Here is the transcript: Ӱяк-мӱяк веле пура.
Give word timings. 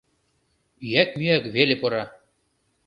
Ӱяк-мӱяк 0.85 1.43
веле 1.55 1.75
пура. 1.81 2.03